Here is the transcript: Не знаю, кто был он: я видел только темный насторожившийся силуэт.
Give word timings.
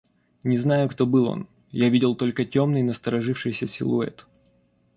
Не 0.43 0.57
знаю, 0.57 0.89
кто 0.89 1.05
был 1.05 1.25
он: 1.27 1.47
я 1.69 1.89
видел 1.89 2.15
только 2.15 2.43
темный 2.43 2.81
насторожившийся 2.81 3.67
силуэт. 3.67 4.25